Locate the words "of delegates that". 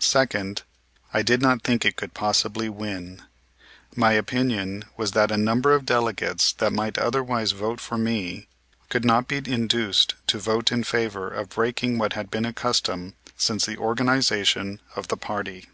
5.72-6.72